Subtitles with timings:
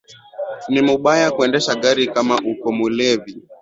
[0.69, 3.41] Ni mubaya kuendesha gari kama uko mulevi